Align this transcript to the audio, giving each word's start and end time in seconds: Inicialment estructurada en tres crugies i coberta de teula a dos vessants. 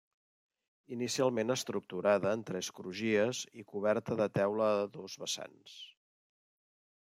Inicialment 0.95 1.55
estructurada 1.55 2.33
en 2.39 2.45
tres 2.49 2.71
crugies 2.79 3.43
i 3.63 3.67
coberta 3.75 4.19
de 4.23 4.29
teula 4.41 4.73
a 4.81 4.91
dos 4.99 5.21
vessants. 5.27 5.81